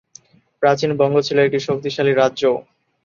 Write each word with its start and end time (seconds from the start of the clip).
প্রাচীন 0.63 0.91
বঙ্গ 0.99 1.15
ছিল 1.27 1.37
একটি 1.41 1.59
শক্তিশালী 1.67 2.13
রাজ্য। 2.13 2.43